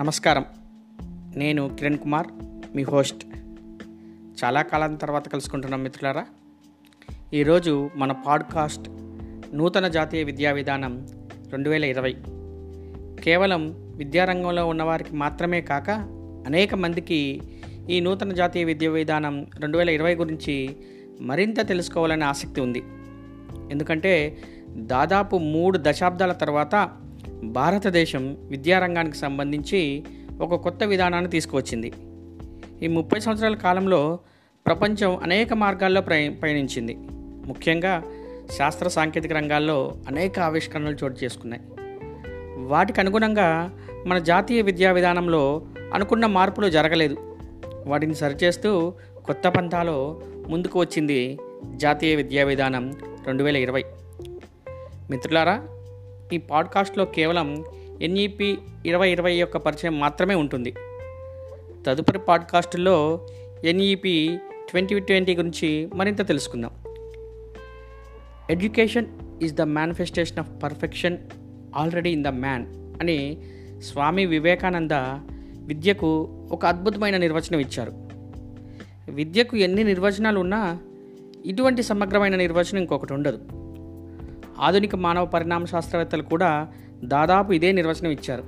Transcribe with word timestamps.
నమస్కారం. 0.00 0.44
నేను 1.36 1.76
కిరణ్ 1.78 1.98
కుమార్ 1.98 2.26
మీ 2.76 2.82
హోస్ట్. 2.82 3.26
చాలా 4.44 4.62
కాలం 4.62 4.94
తర్వాత 4.94 5.28
కలుసుకుంటున్నాం 5.28 5.82
మిత్రులారా. 5.82 6.26
ఈరోజు 7.34 7.90
మన 7.96 8.12
పాడ్కాస్ట్ 8.12 8.90
నూతన 9.54 9.88
జాతీయ 9.88 10.22
విద్యా 10.22 10.52
విధానం 10.52 11.08
రెండు 11.52 11.70
వేల 11.70 11.84
ఇరవై. 11.84 12.16
కేవలం 13.24 13.74
విద్యారంగంలో 13.96 14.66
ఉన్నవారికి 14.66 15.16
మాత్రమే 15.16 15.60
కాక 15.60 15.90
అనేక 16.46 16.74
మందికి 16.74 17.42
ఈ 17.90 18.00
నూతన 18.00 18.32
జాతీయ 18.32 18.64
విద్యా 18.64 18.90
విధానం 18.90 19.46
రెండు 19.58 19.78
వేల 19.78 19.90
ఇరవై 19.90 20.14
గురించి 20.14 20.76
మరింత 21.20 21.68
తెలుసుకోవాలనే 21.68 22.24
ఆసక్తి 22.24 22.60
ఉంది. 22.60 22.82
ఎందుకంటే 23.70 24.38
దాదాపు 24.68 25.36
మూడు 25.36 25.78
దశాబ్దాల 25.82 26.32
తర్వాత 26.32 26.96
భారతదేశం 27.42 28.36
విద్యారంగానికి 28.40 29.16
సంబంధించి 29.16 30.04
ఒక 30.40 30.54
కొత్త 30.54 30.84
విధానాన్ని 30.84 31.30
తీసుకువచ్చింది. 31.30 31.92
ఈ 32.82 32.86
ముప్పై 32.86 33.20
సంవత్సరాల 33.20 33.54
కాలంలో 33.54 34.18
ప్రపంచం 34.66 35.16
అనేక 35.16 35.52
మార్గాల్లో 35.52 36.00
ప్రయ 36.00 36.28
పయనించింది 36.28 36.96
ముఖ్యంగా 37.46 38.02
శాస్త్ర 38.58 38.88
సాంకేతిక 38.88 39.32
రంగాల్లో 39.32 39.96
అనేక 40.08 40.40
ఆవిష్కరణలు 40.40 40.96
చోటు 41.04 41.24
చేసుకున్నాయి. 41.24 41.62
వాటికి 42.66 43.00
అనుగుణంగా 43.00 43.78
మన 44.06 44.18
జాతీయ 44.18 44.62
విద్యా 44.62 44.92
విధానంలో 44.92 45.62
అనుకున్న 45.94 46.26
మార్పులు 46.26 46.68
జరగలేదు. 46.68 47.16
వాటిని 47.86 48.14
సరిచేస్తూ 48.14 48.92
కొత్త 49.24 49.48
పంథాలో 49.48 50.20
ముందుకు 50.48 50.80
వచ్చింది 50.80 51.38
జాతీయ 51.76 52.14
విద్యా 52.14 52.44
విధానం 52.44 52.92
రెండు 53.26 53.44
వేల 53.44 53.56
ఇరవై. 53.56 53.84
మిత్రులారా 55.10 55.66
ఈ 56.32 56.38
పాడ్కాస్ట్లో 56.38 57.04
కేవలం 57.04 57.64
ఎన్ఈపి 58.02 58.58
ఇరవై 58.86 59.10
ఇరవై 59.10 59.34
యొక్క 59.34 59.56
పరిచయం 59.56 60.00
మాత్రమే 60.00 60.34
ఉంటుంది. 60.34 60.74
తదుపరి 61.86 62.18
పాడ్కాస్ట్లో 62.18 63.26
ఎన్ఈపి 63.64 64.38
ట్వంటీ 64.70 65.00
ట్వంటీ 65.00 65.36
గురించి 65.36 65.88
మరింత 65.94 66.26
తెలుసుకుందాం. 66.26 66.70
Education 68.50 69.06
is 69.42 69.54
the 69.54 69.62
manifestation 69.62 70.38
of 70.38 70.62
perfection 70.62 71.18
already 71.76 72.10
in 72.10 72.24
the 72.24 72.28
man 72.28 72.66
అని 73.00 73.38
స్వామి 73.78 74.26
వివేకానంద 74.26 74.90
విద్యకు 75.58 76.28
ఒక 76.50 76.66
అద్భుతమైన 76.66 77.16
నిర్వచనం 77.16 77.60
ఇచ్చారు. 77.60 77.92
విద్యకు 79.10 79.56
ఎన్ని 79.56 79.84
నిర్వచనాలు 79.84 80.40
ఉన్నా 80.40 80.78
ఇటువంటి 81.46 81.82
సమగ్రమైన 81.82 82.36
నిర్వచనం 82.36 82.78
ఇంకొకటి 82.78 83.12
ఉండదు. 83.12 83.38
ఆధునిక 84.60 84.96
మానవ 84.96 85.26
పరిణామ 85.26 85.64
శాస్త్రవేత్తలు 85.64 86.22
కూడా 86.22 86.68
దాదాపు 87.04 87.52
ఇదే 87.52 87.72
నిర్వచనం 87.72 88.10
ఇచ్చారు. 88.10 88.44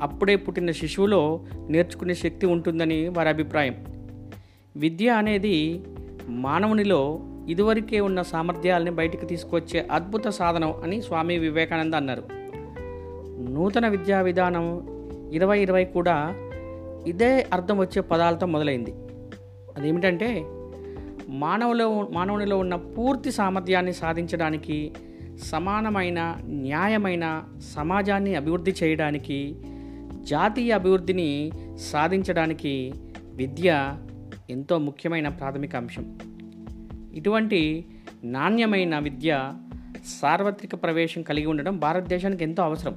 అప్పుడే 0.00 0.36
పుట్టిన 0.36 0.70
శిశువులో 0.70 1.40
నేర్చుకునే 1.68 2.14
శక్తి 2.14 2.46
ఉంటుందని 2.46 3.08
వారి 3.08 3.28
అభిప్రాయం. 3.28 3.74
విద్య 4.76 5.08
అనేది 5.08 5.84
మానవునిలో 6.28 7.20
ఇదివరకే 7.48 8.00
ఉన్న 8.00 8.22
సామర్థ్యాలని 8.22 8.90
బయటికి 8.90 9.26
తీసుకొచ్చే 9.26 9.88
అద్భుత 9.92 10.28
సాధనం 10.28 10.74
అని 10.82 11.02
స్వామి 11.02 11.38
వివేకానంద 11.38 11.94
అన్నారు. 11.94 12.22
నూతన 13.50 13.88
విద్యా 13.88 14.20
విధానం 14.20 14.86
ఇరవై 15.32 15.62
ఇరవై 15.62 15.84
కూడా 15.84 16.34
ఇదే 17.06 17.46
అర్థం 17.52 17.78
వచ్చే 17.78 18.02
పదాలతో 18.02 18.46
మొదలైంది. 18.46 18.94
అదేమిటంటే 19.76 20.44
మానవులో 21.28 22.08
మానవునిలో 22.12 22.58
ఉన్న 22.58 22.76
పూర్తి 22.76 23.32
సామర్థ్యాన్ని 23.32 23.92
సాధించడానికి 23.92 24.92
సమానమైన 25.36 26.36
న్యాయమైన 26.44 27.44
సమాజాన్ని 27.74 28.34
అభివృద్ధి 28.34 28.74
చేయడానికి 28.82 29.56
జాతీయ 30.20 30.72
అభివృద్ధిని 30.72 31.52
సాధించడానికి 31.76 32.92
విద్య 33.34 33.96
ఎంతో 34.50 34.78
ముఖ్యమైన 34.78 35.28
ప్రాథమిక 35.28 35.76
అంశం. 35.76 36.18
ఇటువంటి 37.14 37.86
నాణ్యమైన 38.24 38.98
విద్య 38.98 39.52
సార్వత్రిక 40.22 40.74
ప్రవేశం 40.74 41.22
కలిగి 41.22 41.46
ఉండడం 41.46 41.78
భారతదేశానికి 41.78 42.44
ఎంతో 42.44 42.62
అవసరం. 42.62 42.96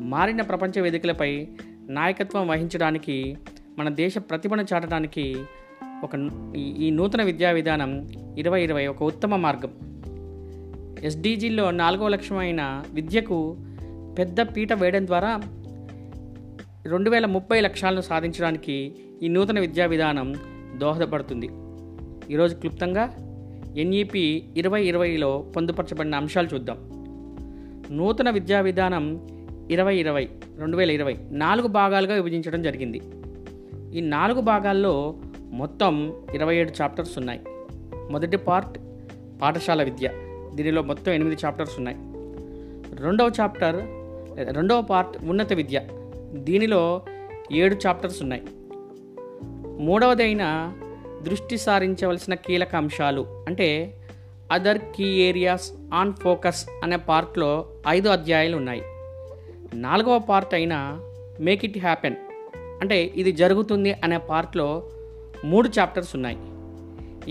మారిన 0.00 0.42
ప్రపంచ 0.42 0.80
వేదికలపై 0.80 1.48
నాయకత్వం 1.88 2.48
వహించడానికి 2.48 3.36
మన 3.78 3.88
దేశ 3.88 4.18
ప్రతిభను 4.18 4.66
చాటడానికి 4.74 5.36
ఒక 6.04 6.30
ఈ 6.56 6.90
నూతన 6.90 7.22
విద్యా 7.22 7.50
విధానం 7.50 8.08
ఇరవై 8.38 8.62
ఇరవై 8.62 8.86
ఒక 8.86 9.02
ఉత్తమ 9.02 9.36
మార్గం. 9.36 9.70
ఎస్డీజీలో 11.04 11.70
నాలుగవ 11.70 12.08
లక్ష్యమైన 12.08 12.82
విద్యకు 12.92 13.56
పెద్ద 14.18 14.40
పీట 14.40 14.72
వేయడం 14.72 15.06
ద్వారా 15.06 15.40
రెండు 16.86 17.10
వేల 17.10 17.26
ముప్పై 17.26 17.60
లక్ష్యాలను 17.60 18.00
సాధించడానికి 18.00 18.94
ఈ 19.22 19.28
నూతన 19.28 19.60
విద్యా 19.60 19.86
విధానం 19.86 20.34
దోహదపడుతుంది. 20.76 21.50
ఈరోజు 22.32 22.54
క్లుప్తంగా 22.54 23.14
ఎన్ఈపి 23.76 24.48
ఇరవై 24.56 24.84
ఇరవైలో 24.84 25.38
పొందుపరచబడిన 25.56 26.14
అంశాలు 26.14 26.48
చూద్దాం. 26.54 26.78
నూతన 27.96 28.30
విద్యా 28.30 28.60
విధానం 28.60 29.28
ఇరవై 29.70 29.96
ఇరవై 29.96 30.28
రెండు 30.58 30.76
వేల 30.76 30.90
ఇరవై 30.90 31.16
నాలుగు 31.30 31.66
భాగాలుగా 31.66 32.14
విభజించడం 32.14 32.62
జరిగింది. 32.62 33.00
ఈ 33.98 34.00
నాలుగు 34.00 34.40
భాగాల్లో 34.40 35.14
మొత్తం 35.54 36.12
ఇరవై 36.34 36.56
ఏడు 36.56 36.72
చాప్టర్స్ 36.82 37.18
ఉన్నాయి. 37.18 37.40
మొదటి 38.10 38.36
పార్ట్ 38.36 38.78
పాఠశాల 39.42 39.82
విద్య. 39.82 40.10
దీనిలో 40.54 40.82
మొత్తం 40.82 41.12
ఎనిమిది 41.12 41.36
చాప్టర్స్ 41.44 41.76
ఉన్నాయి. 41.78 41.96
రెండవ 43.02 43.30
చాప్టర్ 43.40 43.76
రెండవ 44.56 44.82
పార్ట్ 44.82 45.24
ఉన్నత 45.24 45.52
విద్య. 45.52 45.80
దీనిలో 46.32 47.02
ఏడు 47.52 47.76
చాప్టర్స్ 47.86 48.22
ఉన్నాయి. 48.22 48.42
మూడవదైన 49.84 50.44
దృష్టి 51.22 51.58
సారించవలసిన 51.58 52.34
కీలక 52.34 52.74
అంశాలు 52.74 53.44
అంటే 53.46 53.68
other 54.52 54.78
key 54.78 55.04
areas 55.04 55.72
on 55.94 56.12
focus 56.12 56.66
అనే 56.82 56.96
పార్ట్లో 56.96 57.50
ఐదు 57.88 58.08
అధ్యాయాలు 58.08 58.56
ఉన్నాయి. 58.56 58.82
నాలుగవ 59.74 60.18
పార్ట్ 60.18 60.54
అయిన 60.54 61.00
మేక్ 61.40 61.64
ఇట్ 61.64 61.78
హ్యాపెన్ 61.78 62.16
అంటే 62.56 63.12
ఇది 63.16 63.32
జరుగుతుంది 63.32 63.92
అనే 63.92 64.18
పార్ట్లో 64.18 64.68
మూడు 65.44 65.68
చాప్టర్స్ 65.68 66.16
ఉన్నాయి. 66.16 66.38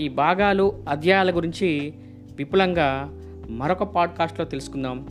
ఈ 0.04 0.08
భాగాలు 0.08 0.84
అధ్యాయాల 0.88 1.36
గురించి 1.36 1.94
విపులంగా 2.36 3.10
మరొక 3.48 3.82
పాడ్కాస్ట్లో 3.82 4.44
తెలుసుకుందాం. 4.44 5.06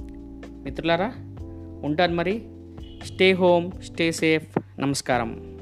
మిత్రులారా 0.64 1.14
ఉంటాను 1.84 2.16
మరి. 2.16 2.50
Stay 3.06 3.32
home 3.32 3.72
stay 3.72 4.12
safe. 4.12 4.60
నమస్కారం. 4.80 5.53